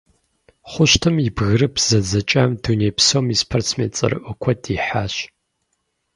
Хъущтым 0.71 1.15
и 1.25 1.29
«бгырыпх 1.35 1.81
зэдзэкӏам» 1.89 2.51
дуней 2.63 2.93
псом 2.97 3.25
и 3.33 3.35
спортсмен 3.41 3.89
цӏэрыӏуэ 3.95 4.33
куэд 4.41 4.63
ихьащ. 4.75 5.13